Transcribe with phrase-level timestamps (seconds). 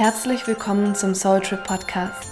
[0.00, 2.26] Herzlich willkommen zum Soul Trip Podcast.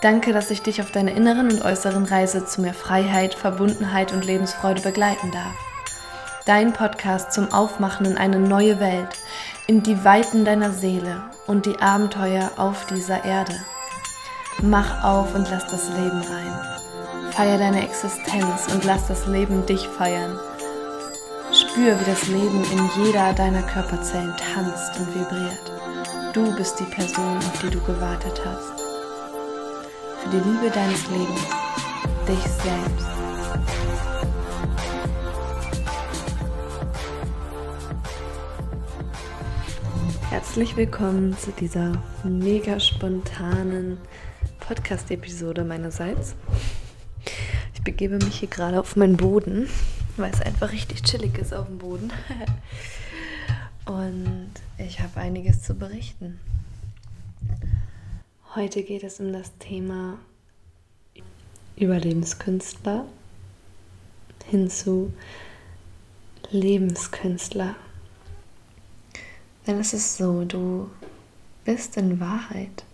[0.00, 4.24] Danke, dass ich dich auf deiner inneren und äußeren Reise zu mehr Freiheit, Verbundenheit und
[4.24, 5.52] Lebensfreude begleiten darf.
[6.46, 9.08] Dein Podcast zum Aufmachen in eine neue Welt,
[9.66, 13.56] in die Weiten deiner Seele und die Abenteuer auf dieser Erde.
[14.62, 17.32] Mach auf und lass das Leben rein.
[17.32, 20.38] Feier deine Existenz und lass das Leben dich feiern.
[21.50, 25.72] Spür, wie das Leben in jeder deiner Körperzellen tanzt und vibriert.
[26.32, 28.80] Du bist die Person, auf die du gewartet hast.
[30.22, 31.40] Für die Liebe deines Lebens,
[32.28, 33.08] dich selbst.
[40.30, 43.98] Herzlich willkommen zu dieser mega spontanen
[44.60, 46.36] Podcast-Episode meinerseits.
[47.74, 49.68] Ich begebe mich hier gerade auf meinen Boden,
[50.16, 52.12] weil es einfach richtig chillig ist auf dem Boden.
[53.86, 54.52] Und
[54.86, 56.40] ich habe einiges zu berichten.
[58.54, 60.18] Heute geht es um das Thema
[61.76, 63.06] Überlebenskünstler
[64.46, 65.12] hin zu
[66.50, 67.76] Lebenskünstler.
[69.66, 70.90] Denn es ist so, du
[71.64, 72.84] bist in Wahrheit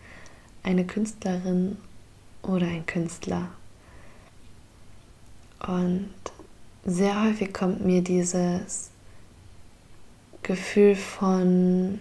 [0.62, 1.78] eine Künstlerin
[2.42, 3.48] oder ein Künstler.
[5.66, 6.10] Und
[6.84, 8.90] sehr häufig kommt mir dieses
[10.46, 11.98] Gefühl von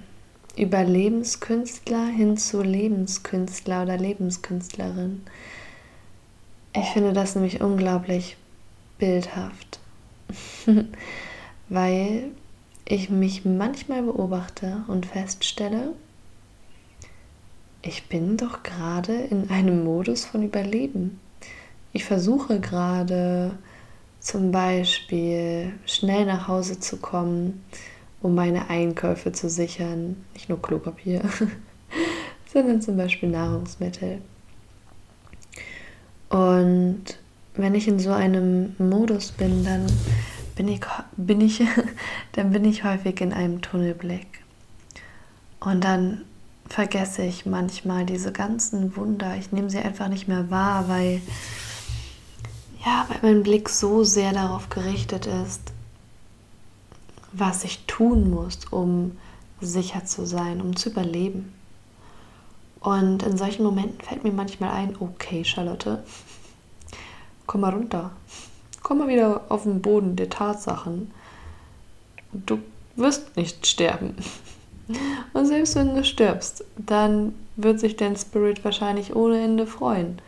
[0.55, 5.23] Überlebenskünstler hin zu Lebenskünstler oder Lebenskünstlerin.
[6.75, 8.37] Ich finde das nämlich unglaublich
[8.99, 9.79] bildhaft,
[11.69, 12.25] weil
[12.87, 15.93] ich mich manchmal beobachte und feststelle,
[17.81, 21.19] ich bin doch gerade in einem Modus von Überleben.
[21.93, 23.57] Ich versuche gerade
[24.19, 27.63] zum Beispiel schnell nach Hause zu kommen,
[28.25, 30.15] um meine Einkäufe zu sichern.
[30.33, 31.21] Nicht nur Klopapier,
[32.51, 34.19] sondern zum Beispiel Nahrungsmittel.
[36.29, 37.03] Und
[37.53, 39.85] wenn ich in so einem Modus bin, dann
[40.55, 40.81] bin ich,
[41.15, 41.61] bin ich,
[42.31, 44.25] dann bin ich häufig in einem Tunnelblick.
[45.59, 46.21] Und dann
[46.67, 49.35] vergesse ich manchmal diese ganzen Wunder.
[49.35, 51.21] Ich nehme sie einfach nicht mehr wahr, weil,
[52.83, 55.74] ja, weil mein Blick so sehr darauf gerichtet ist,
[57.37, 59.17] was ich tun muss, um
[59.61, 61.53] sicher zu sein, um zu überleben.
[62.79, 66.03] Und in solchen Momenten fällt mir manchmal ein, okay, Charlotte,
[67.47, 68.11] komm mal runter.
[68.83, 71.11] Komm mal wieder auf den Boden der Tatsachen.
[72.31, 72.59] Du
[72.95, 74.15] wirst nicht sterben.
[75.33, 80.21] Und selbst wenn du stirbst, dann wird sich dein Spirit wahrscheinlich ohne Ende freuen.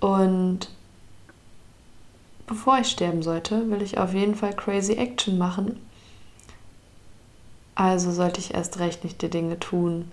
[0.00, 0.68] Und
[2.46, 5.80] bevor ich sterben sollte, will ich auf jeden Fall crazy Action machen.
[7.74, 10.10] Also sollte ich erst recht nicht die Dinge tun,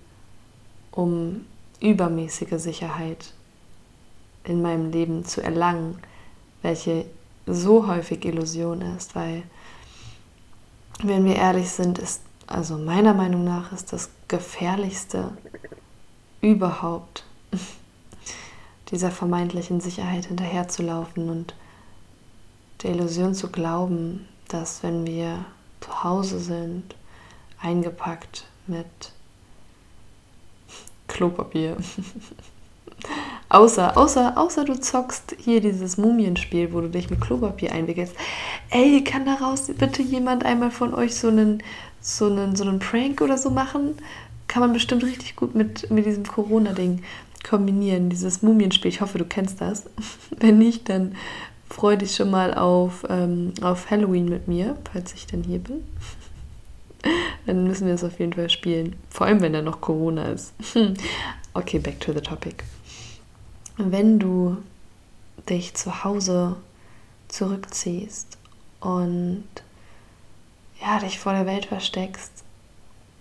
[0.91, 1.45] um
[1.79, 3.33] übermäßige Sicherheit
[4.43, 5.97] in meinem Leben zu erlangen,
[6.61, 7.05] welche
[7.45, 9.43] so häufig Illusion ist, weil,
[11.01, 15.31] wenn wir ehrlich sind, ist, also meiner Meinung nach, ist das gefährlichste
[16.41, 17.23] überhaupt,
[18.91, 21.55] dieser vermeintlichen Sicherheit hinterherzulaufen und
[22.83, 25.45] der Illusion zu glauben, dass wenn wir
[25.81, 26.83] zu Hause sind,
[27.61, 28.85] eingepackt mit
[31.07, 31.77] Klopapier.
[33.49, 38.15] außer, außer, außer du zockst hier dieses Mumienspiel, wo du dich mit Klopapier einwickelst.
[38.69, 41.63] Ey, kann daraus bitte jemand einmal von euch so einen,
[42.01, 43.95] so einen, so einen Prank oder so machen?
[44.47, 47.03] Kann man bestimmt richtig gut mit, mit diesem Corona-Ding
[47.43, 48.89] kombinieren, dieses Mumienspiel.
[48.89, 49.85] Ich hoffe, du kennst das.
[50.39, 51.15] Wenn nicht, dann
[51.73, 55.83] freue dich schon mal auf, ähm, auf Halloween mit mir, falls ich denn hier bin.
[57.45, 58.95] Dann müssen wir es auf jeden Fall spielen.
[59.09, 60.53] Vor allem, wenn da noch Corona ist.
[61.55, 62.63] Okay, back to the topic.
[63.77, 64.57] Wenn du
[65.47, 66.55] dich zu Hause
[67.27, 68.39] zurückziehst
[68.79, 69.43] und
[70.81, 72.31] ja, dich vor der Welt versteckst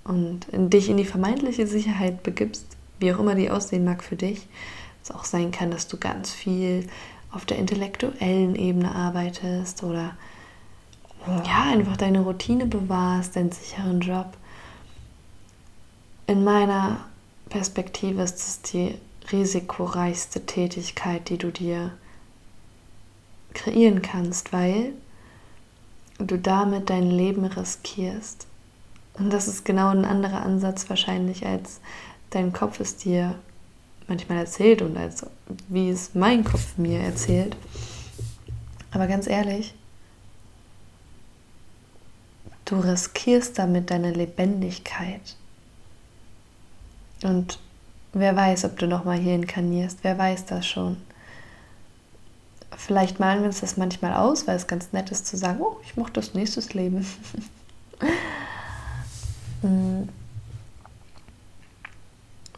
[0.05, 2.65] und dich in die vermeintliche Sicherheit begibst,
[3.01, 4.49] wie auch immer die aussehen mag für dich,
[5.05, 6.87] es auch sein kann, dass du ganz viel
[7.33, 10.17] auf der intellektuellen Ebene arbeitest oder
[11.27, 14.37] ja, einfach deine Routine bewahrst, deinen sicheren Job.
[16.27, 16.99] In meiner
[17.49, 18.95] Perspektive ist es die
[19.31, 21.93] risikoreichste Tätigkeit, die du dir
[23.55, 24.93] kreieren kannst, weil
[26.19, 28.47] du damit dein Leben riskierst.
[29.15, 31.81] Und das ist genau ein anderer Ansatz wahrscheinlich, als
[32.31, 33.35] dein Kopf es dir
[34.09, 35.27] manchmal erzählt und als
[35.69, 37.57] wie es mein Kopf mir erzählt.
[38.91, 39.75] Aber ganz ehrlich,
[42.73, 45.37] Du riskierst damit deine Lebendigkeit.
[47.23, 47.59] Und
[48.15, 50.97] wer weiß, ob du nochmal hier inkarnierst, wer weiß das schon.
[52.75, 55.77] Vielleicht malen wir uns das manchmal aus, weil es ganz nett ist zu sagen, oh,
[55.85, 57.07] ich mochte das nächstes Leben.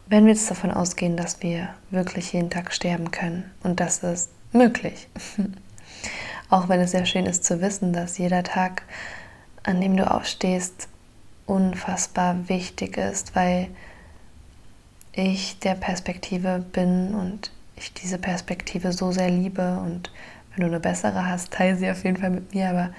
[0.07, 4.29] Wenn wir jetzt davon ausgehen, dass wir wirklich jeden Tag sterben können und das ist
[4.51, 5.07] möglich,
[6.49, 8.83] auch wenn es sehr schön ist zu wissen, dass jeder Tag,
[9.63, 10.89] an dem du aufstehst,
[11.47, 13.69] unfassbar wichtig ist, weil
[15.11, 19.79] ich der Perspektive bin und ich diese Perspektive so sehr liebe.
[19.79, 20.11] Und
[20.51, 22.89] wenn du eine bessere hast, teile sie auf jeden Fall mit mir, aber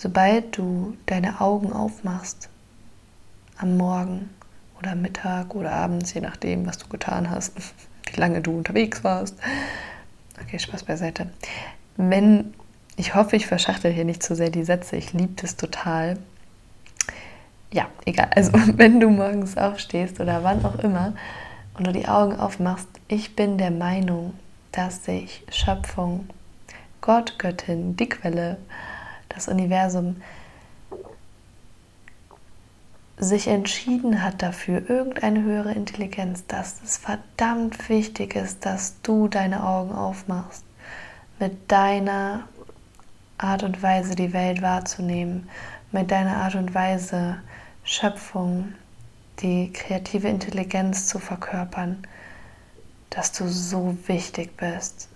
[0.00, 2.48] sobald du deine Augen aufmachst
[3.56, 4.30] am Morgen
[4.78, 7.52] oder Mittag oder abends, je nachdem, was du getan hast,
[8.12, 9.36] wie lange du unterwegs warst.
[10.42, 11.28] Okay, Spaß beiseite.
[11.96, 12.54] Wenn,
[12.96, 16.18] ich hoffe, ich verschachtel hier nicht zu sehr die Sätze, ich liebe das total.
[17.72, 18.30] Ja, egal.
[18.34, 21.14] Also, wenn du morgens aufstehst oder wann auch immer
[21.74, 24.34] und du die Augen aufmachst, ich bin der Meinung,
[24.72, 26.28] dass sich Schöpfung,
[27.00, 28.58] Gott, Göttin, die Quelle,
[29.28, 30.16] das Universum
[33.18, 39.64] sich entschieden hat dafür, irgendeine höhere Intelligenz, dass es verdammt wichtig ist, dass du deine
[39.64, 40.64] Augen aufmachst,
[41.38, 42.48] mit deiner
[43.38, 45.48] Art und Weise die Welt wahrzunehmen,
[45.92, 47.38] mit deiner Art und Weise
[47.84, 48.72] Schöpfung,
[49.40, 52.06] die kreative Intelligenz zu verkörpern,
[53.10, 55.08] dass du so wichtig bist.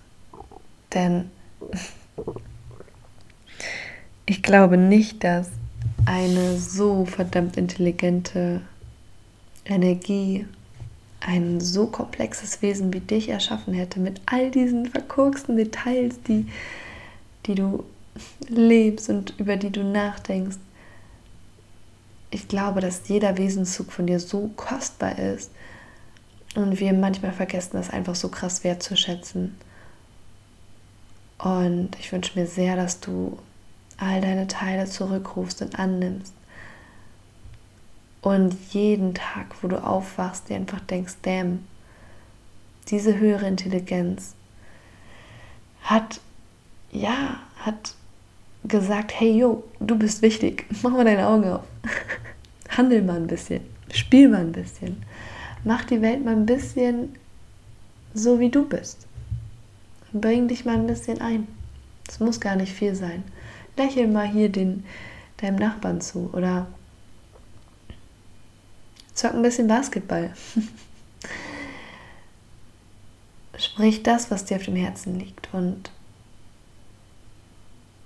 [0.93, 1.31] Denn
[4.25, 5.49] ich glaube nicht, dass
[6.05, 8.61] eine so verdammt intelligente
[9.65, 10.45] Energie
[11.25, 16.47] ein so komplexes Wesen wie dich erschaffen hätte, mit all diesen verkorksten Details, die,
[17.45, 17.85] die du
[18.47, 20.57] lebst und über die du nachdenkst.
[22.29, 25.51] Ich glaube, dass jeder Wesenszug von dir so kostbar ist
[26.55, 29.55] und wir manchmal vergessen, das einfach so krass wertzuschätzen.
[31.37, 33.37] Und ich wünsche mir sehr, dass du
[34.03, 36.33] all deine Teile zurückrufst und annimmst.
[38.21, 41.65] Und jeden Tag, wo du aufwachst, dir einfach denkst, damn,
[42.87, 44.35] diese höhere Intelligenz
[45.81, 46.21] hat,
[46.91, 47.95] ja, hat
[48.65, 51.63] gesagt, hey, yo, du bist wichtig, mach mal deine Augen auf.
[52.69, 53.61] Handel mal ein bisschen,
[53.91, 55.03] spiel mal ein bisschen.
[55.65, 57.15] Mach die Welt mal ein bisschen
[58.13, 59.07] so, wie du bist.
[60.11, 61.47] Bring dich mal ein bisschen ein.
[62.07, 63.23] Es muss gar nicht viel sein
[63.77, 64.85] lächel mal hier den,
[65.37, 66.67] deinem Nachbarn zu oder
[69.13, 70.33] zock ein bisschen Basketball.
[73.57, 75.91] Sprich das, was dir auf dem Herzen liegt und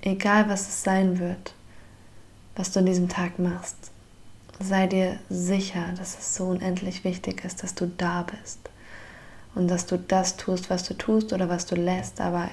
[0.02, 1.54] egal was es sein wird,
[2.56, 3.76] was du an diesem Tag machst,
[4.60, 8.60] sei dir sicher, dass es so unendlich wichtig ist, dass du da bist
[9.56, 12.50] und dass du das tust, was du tust oder was du lässt, aber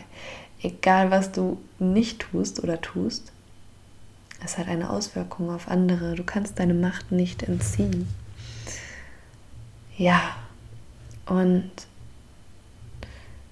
[0.65, 3.33] egal was du nicht tust oder tust,
[4.43, 6.15] es hat eine Auswirkung auf andere.
[6.15, 8.09] Du kannst deine Macht nicht entziehen.
[9.97, 10.21] Ja,
[11.27, 11.71] und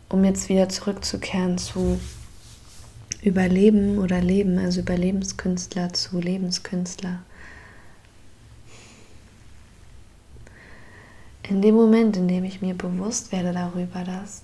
[0.09, 2.00] um jetzt wieder zurückzukehren zu
[3.23, 7.20] Überleben oder Leben, also Überlebenskünstler zu Lebenskünstler.
[11.49, 14.42] In dem Moment, in dem ich mir bewusst werde darüber, dass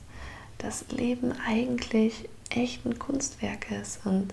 [0.59, 4.33] das Leben eigentlich echt ein Kunstwerk ist und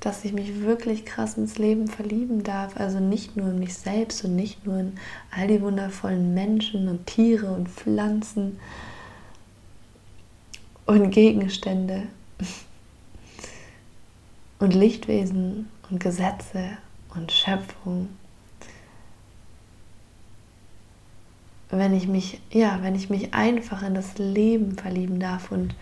[0.00, 2.76] dass ich mich wirklich krass ins Leben verlieben darf.
[2.76, 4.98] Also nicht nur in mich selbst und nicht nur in
[5.30, 8.58] all die wundervollen Menschen und Tiere und Pflanzen
[10.84, 12.02] und Gegenstände
[14.58, 16.76] und Lichtwesen und Gesetze
[17.14, 18.08] und Schöpfung.
[21.70, 25.74] Wenn ich mich, ja, wenn ich mich einfach in das Leben verlieben darf und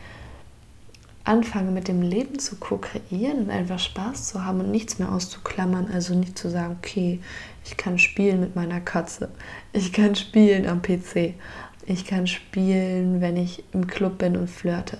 [1.24, 5.88] anfange mit dem Leben zu ko-kreieren und einfach Spaß zu haben und nichts mehr auszuklammern.
[5.92, 7.20] Also nicht zu sagen, okay,
[7.64, 9.30] ich kann spielen mit meiner Katze,
[9.72, 11.34] ich kann spielen am PC,
[11.86, 14.98] ich kann spielen, wenn ich im Club bin und flirte,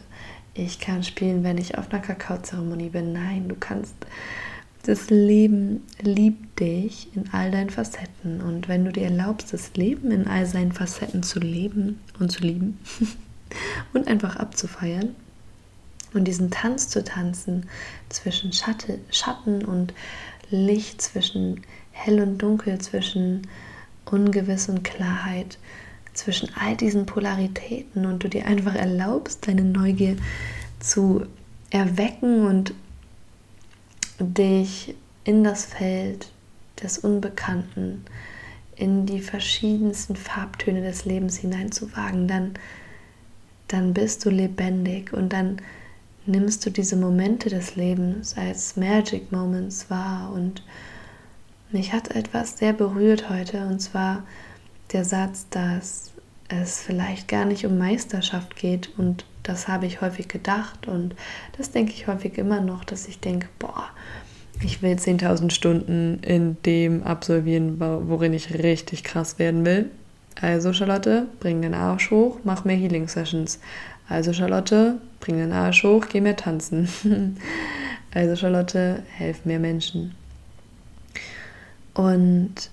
[0.55, 3.13] ich kann spielen, wenn ich auf einer Kakaozeremonie bin.
[3.13, 3.95] Nein, du kannst.
[4.87, 8.41] Das Leben liebt dich in all deinen Facetten.
[8.41, 12.43] Und wenn du dir erlaubst, das Leben in all seinen Facetten zu leben und zu
[12.43, 12.79] lieben
[13.95, 15.17] und einfach abzufeiern,
[16.15, 17.69] und diesen Tanz zu tanzen
[18.09, 19.93] zwischen Schatte, Schatten und
[20.51, 23.47] Licht, zwischen hell und dunkel, zwischen
[24.05, 25.59] Ungewiss und Klarheit,
[26.13, 30.17] zwischen all diesen Polaritäten und du dir einfach erlaubst, deine Neugier
[30.79, 31.27] zu
[31.71, 32.75] erwecken und
[34.21, 34.95] dich
[35.25, 36.31] in das Feld
[36.83, 38.05] des Unbekannten,
[38.77, 42.55] in die verschiedensten Farbtöne des Lebens hineinzuwagen, dann,
[43.69, 45.61] dann bist du lebendig und dann
[46.27, 50.33] nimmst du diese Momente des Lebens als Magic Moments wahr.
[50.33, 50.63] Und
[51.71, 54.23] mich hat etwas sehr berührt heute, und zwar
[54.93, 56.13] der Satz, dass
[56.49, 58.91] es vielleicht gar nicht um Meisterschaft geht.
[58.99, 61.15] Und das habe ich häufig gedacht und
[61.57, 63.85] das denke ich häufig immer noch, dass ich denke, boah,
[64.63, 69.91] ich will 10.000 Stunden in dem absolvieren, worin ich richtig krass werden will.
[70.41, 73.61] Also Charlotte, bring den Arsch hoch, mach mehr Healing Sessions.
[74.09, 76.89] Also Charlotte, bring den Arsch hoch, geh mehr tanzen.
[78.15, 80.15] also Charlotte, helf mehr Menschen.
[81.95, 82.71] Und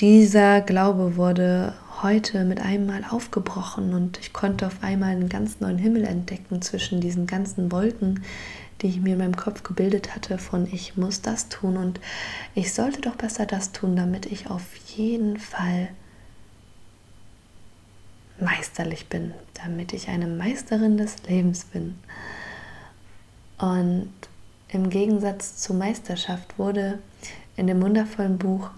[0.00, 5.60] dieser Glaube wurde heute mit einem Mal aufgebrochen und ich konnte auf einmal einen ganz
[5.60, 8.22] neuen Himmel entdecken zwischen diesen ganzen Wolken,
[8.80, 12.00] die ich mir in meinem Kopf gebildet hatte von ich muss das tun und
[12.54, 15.88] ich sollte doch besser das tun, damit ich auf jeden Fall
[18.38, 21.98] meisterlich bin, damit ich eine Meisterin des Lebens bin.
[23.58, 24.12] Und
[24.68, 26.98] im Gegensatz zur Meisterschaft wurde
[27.56, 28.70] in dem wundervollen Buch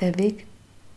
[0.00, 0.46] Der Weg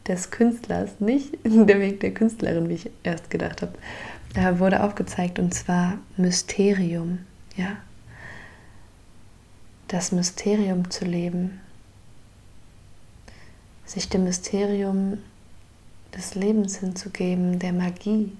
[0.07, 5.53] des Künstlers, nicht der Weg der Künstlerin, wie ich erst gedacht habe, wurde aufgezeigt und
[5.53, 7.19] zwar Mysterium,
[7.55, 7.77] ja.
[9.87, 11.61] Das Mysterium zu leben,
[13.85, 15.19] sich dem Mysterium
[16.15, 18.31] des Lebens hinzugeben, der Magie.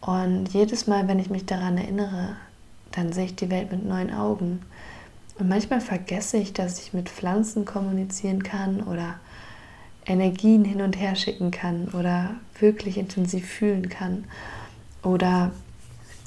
[0.00, 2.36] Und jedes Mal, wenn ich mich daran erinnere,
[2.92, 4.60] dann sehe ich die Welt mit neuen Augen.
[5.38, 9.14] Und manchmal vergesse ich, dass ich mit Pflanzen kommunizieren kann oder
[10.06, 14.24] Energien hin und her schicken kann oder wirklich intensiv fühlen kann
[15.02, 15.52] oder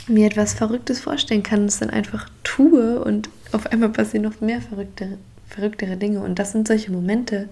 [0.07, 4.61] mir etwas Verrücktes vorstellen kann, es dann einfach tue und auf einmal passieren noch mehr
[4.61, 6.21] verrücktere, verrücktere Dinge.
[6.21, 7.49] Und das sind solche Momente,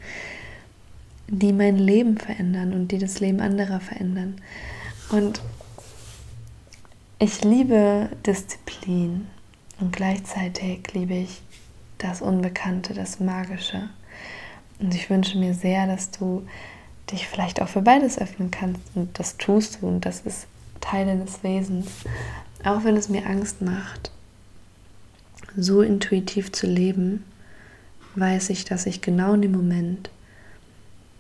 [1.30, 4.42] die mein Leben verändern und die das Leben anderer verändern.
[5.12, 5.42] Und
[7.20, 9.28] ich liebe Disziplin
[9.80, 11.42] und gleichzeitig liebe ich
[11.98, 13.90] das Unbekannte, das Magische.
[14.80, 16.48] Und ich wünsche mir sehr, dass du
[17.12, 18.82] dich vielleicht auch für beides öffnen kannst.
[18.96, 20.48] Und das tust du und das ist
[20.80, 21.88] Teil deines Wesens.
[22.64, 24.12] Auch wenn es mir Angst macht,
[25.56, 27.26] so intuitiv zu leben,
[28.16, 30.10] weiß ich, dass ich genau in dem Moment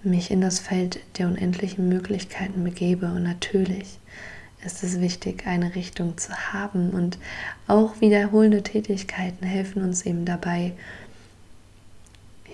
[0.04, 3.08] mich in das Feld der unendlichen Möglichkeiten begebe.
[3.08, 4.00] Und natürlich
[4.66, 6.92] ist es wichtig, eine Richtung zu haben.
[6.92, 7.18] Und
[7.68, 10.74] auch wiederholende Tätigkeiten helfen uns eben dabei,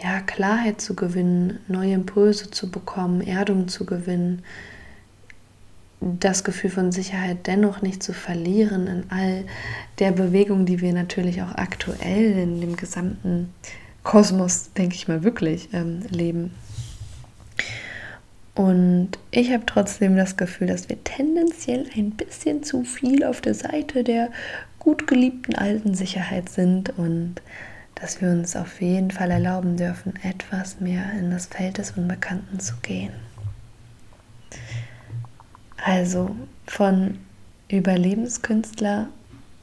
[0.04, 4.44] ja, Klarheit zu gewinnen, neue Impulse zu bekommen, Erdung zu gewinnen,
[6.02, 9.46] das Gefühl von Sicherheit dennoch nicht zu verlieren in all
[10.00, 13.54] der Bewegung, die wir natürlich auch aktuell in dem gesamten
[14.04, 16.52] Kosmos, denke ich mal, wirklich ähm, leben.
[18.56, 23.54] Und ich habe trotzdem das Gefühl, dass wir tendenziell ein bisschen zu viel auf der
[23.54, 24.30] Seite der
[24.80, 27.36] gut geliebten alten Sicherheit sind und
[27.96, 32.60] dass wir uns auf jeden Fall erlauben dürfen, etwas mehr in das Feld des Unbekannten
[32.60, 33.14] zu gehen.
[35.84, 36.36] Also
[36.66, 37.20] von
[37.68, 39.08] Überlebenskünstler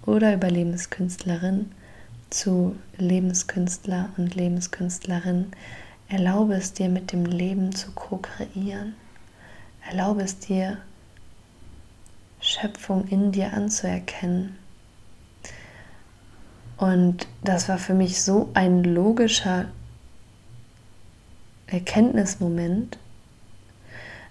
[0.05, 1.71] oder Überlebenskünstlerin
[2.31, 5.47] zu Lebenskünstler und Lebenskünstlerin.
[6.13, 8.95] Erlaube es dir, mit dem Leben zu ko-kreieren.
[9.89, 10.79] Erlaube es dir,
[12.41, 14.59] Schöpfung in dir anzuerkennen
[16.83, 19.67] und das war für mich so ein logischer
[21.69, 22.99] Erkenntnismoment,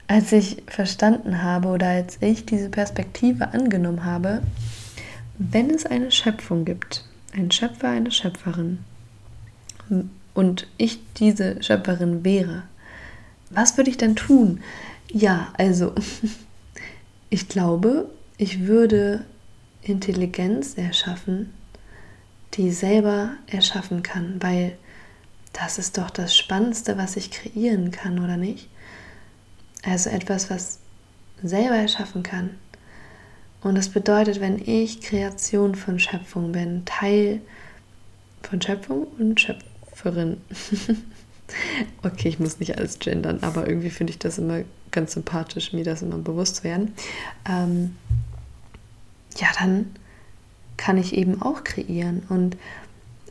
[0.08, 4.42] als ich verstanden habe oder als ich diese Perspektive angenommen habe,
[5.38, 8.80] wenn es eine Schöpfung gibt, ein Schöpfer, eine Schöpferin,
[10.34, 12.64] und ich diese Schöpferin wäre,
[13.50, 14.62] was würde ich dann tun?
[15.12, 15.94] Ja, also,
[17.30, 19.26] ich glaube, ich würde
[19.82, 21.54] Intelligenz erschaffen,
[22.54, 24.78] die selber erschaffen kann, weil
[25.54, 28.70] das ist doch das Spannendste, was ich kreieren kann, oder nicht?
[29.84, 30.80] Also etwas, was
[31.44, 32.52] selber erschaffen kann.
[33.62, 37.42] Und das bedeutet, wenn ich Kreation von Schöpfung bin, Teil
[38.42, 39.40] von Schöpfung und
[40.02, 40.38] Schöpferin.
[42.04, 45.84] okay, ich muss nicht alles gendern, aber irgendwie finde ich das immer ganz sympathisch, mir
[45.84, 46.94] das immer bewusst zu werden.
[47.50, 47.96] Ähm,
[49.38, 49.96] ja, dann
[50.78, 52.24] kann ich eben auch kreieren.
[52.30, 52.58] Und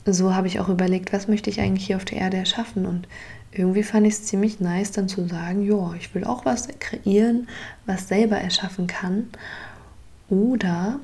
[0.07, 2.87] so habe ich auch überlegt, was möchte ich eigentlich hier auf der Erde erschaffen.
[2.87, 3.07] Und
[3.53, 7.49] irgendwie fand ich es ziemlich nice, dann zu sagen, ja, ich will auch was kreieren,
[7.87, 9.29] was selber erschaffen kann.
[10.29, 11.01] Oder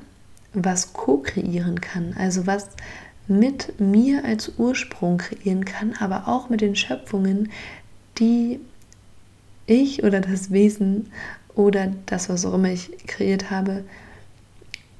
[0.53, 2.15] was co-kreieren kann.
[2.17, 2.69] Also was
[3.27, 7.49] mit mir als Ursprung kreieren kann, aber auch mit den Schöpfungen
[8.19, 8.59] die
[9.65, 11.11] ich oder das Wesen
[11.55, 13.83] oder das, was auch immer ich kreiert habe,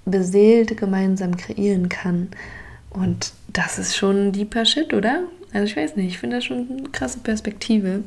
[0.06, 2.30] beseelt gemeinsam kreieren kann.
[2.90, 5.24] Und das ist schon deeper Shit, oder?
[5.54, 8.04] Also ich weiß nicht, ich finde das schon eine krasse Perspektive.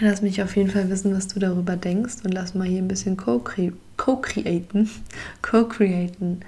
[0.00, 2.88] Lass mich auf jeden Fall wissen, was du darüber denkst und lass mal hier ein
[2.88, 4.90] bisschen co-createn.
[5.42, 6.44] Co-createn.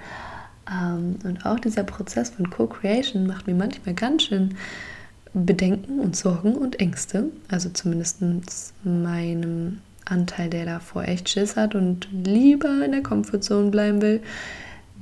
[0.71, 4.55] Ähm, und auch dieser Prozess von Co-Creation macht mir manchmal ganz schön
[5.33, 7.31] Bedenken und Sorgen und Ängste.
[7.49, 8.21] Also zumindest
[8.83, 14.21] meinem Anteil, der davor echt Schiss hat und lieber in der Comfortzone bleiben will.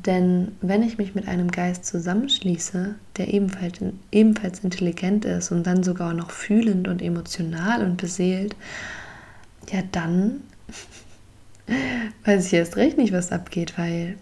[0.06, 3.80] Denn wenn ich mich mit einem Geist zusammenschließe, der ebenfalls,
[4.12, 8.56] ebenfalls intelligent ist und dann sogar noch fühlend und emotional und beseelt,
[9.72, 10.42] ja dann
[12.26, 14.16] weiß ich erst recht nicht, was abgeht, weil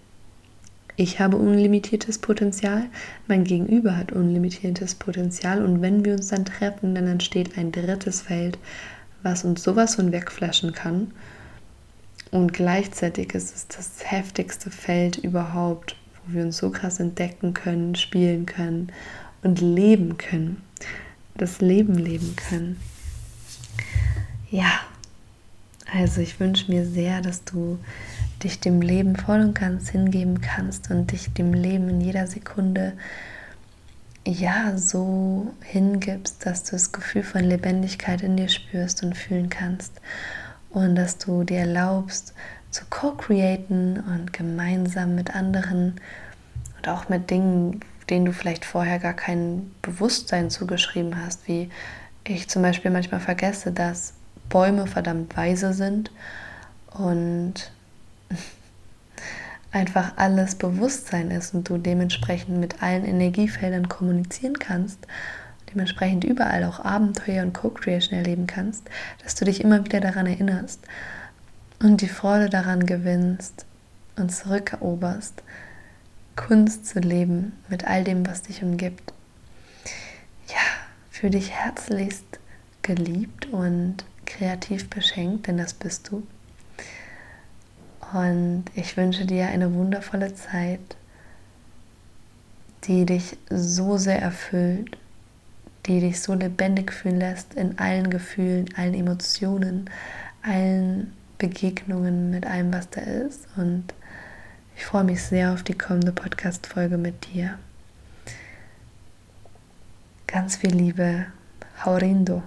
[1.00, 2.88] ich habe unlimitiertes Potenzial,
[3.28, 8.22] mein Gegenüber hat unlimitiertes Potenzial und wenn wir uns dann treffen, dann entsteht ein drittes
[8.22, 8.58] Feld,
[9.22, 11.12] was uns sowas von wegflaschen kann.
[12.32, 17.94] Und gleichzeitig ist es das heftigste Feld überhaupt, wo wir uns so krass entdecken können,
[17.94, 18.92] spielen können
[19.44, 20.64] und leben können.
[21.36, 22.80] Das Leben leben können.
[24.50, 24.72] Ja,
[25.94, 27.78] also ich wünsche mir sehr, dass du
[28.44, 32.94] dich dem Leben voll und ganz hingeben kannst und dich dem Leben in jeder Sekunde
[34.26, 39.94] ja so hingibst, dass du das Gefühl von Lebendigkeit in dir spürst und fühlen kannst.
[40.70, 42.34] Und dass du dir erlaubst
[42.72, 45.96] zu co-createn und gemeinsam mit anderen
[46.78, 47.80] und auch mit Dingen,
[48.10, 51.70] denen du vielleicht vorher gar kein Bewusstsein zugeschrieben hast, wie
[52.24, 54.14] ich zum Beispiel manchmal vergesse, dass
[54.50, 56.12] Bäume verdammt weise sind
[56.92, 57.72] und
[59.72, 65.00] einfach alles Bewusstsein ist und du dementsprechend mit allen Energiefeldern kommunizieren kannst,
[65.72, 68.84] dementsprechend überall auch Abenteuer und Co-Creation erleben kannst,
[69.24, 70.80] dass du dich immer wieder daran erinnerst
[71.80, 73.66] und die Freude daran gewinnst
[74.16, 75.44] und zurückeroberst,
[76.36, 79.14] Kunst zu leben mit all dem, was dich umgibt.
[80.48, 80.62] Ja,
[81.10, 82.40] für dich herzlichst
[82.82, 86.26] geliebt und kreativ beschenkt, denn das bist du.
[88.14, 90.80] Und ich wünsche dir eine wundervolle Zeit,
[92.86, 94.98] die dich so sehr erfüllt,
[95.86, 99.90] die dich so lebendig fühlen lässt in allen Gefühlen, allen Emotionen,
[100.42, 103.48] allen Begegnungen mit allem, was da ist.
[103.58, 103.94] Und
[104.76, 107.58] ich freue mich sehr auf die kommende Podcast-Folge mit dir.
[110.28, 111.26] Ganz viel Liebe.
[111.84, 112.44] Haurindo.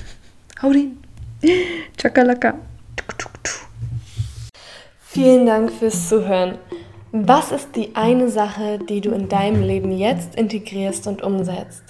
[0.62, 0.98] Haurin.
[1.96, 2.54] Chakalaka.
[5.16, 6.58] Vielen Dank fürs Zuhören.
[7.10, 11.84] Was ist die eine Sache, die du in deinem Leben jetzt integrierst und umsetzt?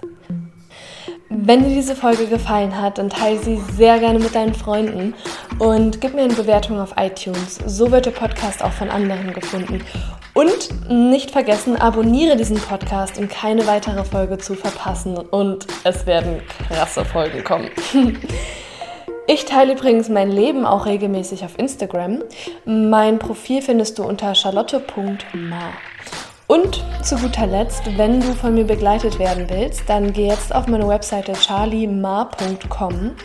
[1.29, 5.13] Wenn dir diese Folge gefallen hat, dann teile sie sehr gerne mit deinen Freunden
[5.59, 7.59] und gib mir eine Bewertung auf iTunes.
[7.67, 9.83] So wird der Podcast auch von anderen gefunden.
[10.33, 15.19] Und nicht vergessen, abonniere diesen Podcast, um keine weitere Folge zu verpassen.
[15.19, 17.71] Und es werden krasse Folgen kommen.
[19.29, 22.23] Ich teile übrigens mein Leben auch regelmäßig auf Instagram.
[22.65, 25.73] Mein Profil findest du unter charlotte.ma.
[26.47, 30.69] Und zu guter Letzt, wenn du von mir begleitet werden willst, dann geh jetzt auf
[30.69, 33.17] meine Webseite charliema.com.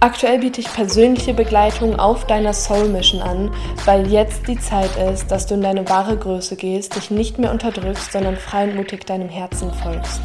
[0.00, 3.50] Aktuell biete ich persönliche Begleitung auf deiner Soul Mission an,
[3.84, 7.50] weil jetzt die Zeit ist, dass du in deine wahre Größe gehst, dich nicht mehr
[7.50, 10.22] unterdrückst, sondern frei und mutig deinem Herzen folgst.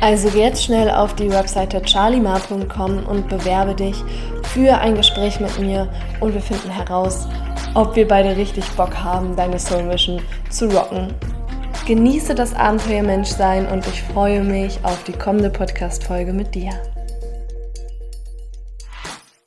[0.00, 3.96] Also geh jetzt schnell auf die Webseite charliema.com und bewerbe dich
[4.52, 5.88] für ein Gespräch mit mir
[6.20, 7.26] und wir finden heraus,
[7.74, 11.14] ob wir beide richtig Bock haben, deine Soul Mission zu rocken.
[11.86, 16.70] Genieße das Abenteuer Menschsein und ich freue mich auf die kommende Podcast-Folge mit dir.